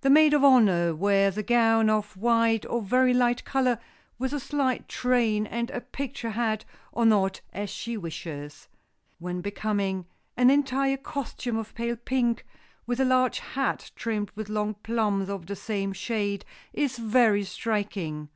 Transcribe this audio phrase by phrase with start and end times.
[0.00, 3.78] The maid of honor wears a gown of white or very light color,
[4.18, 8.66] with a slight train, and a picture hat, or not, as she wishes.
[9.20, 10.06] When becoming,
[10.36, 12.44] an entire costume of pale pink,
[12.84, 18.30] with a large hat trimmed with long plumes of the same shade, is very striking.